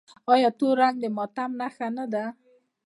[0.33, 2.25] آیا تور رنګ د ماتم نښه نه ده؟